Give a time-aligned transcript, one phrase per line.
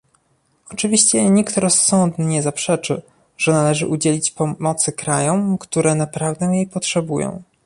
[0.71, 3.01] Oczywiście nikt rozsądny nie zaprzeczy,
[3.37, 7.43] że należy udzielić pomocy krajom, które naprawdę jej potrzebują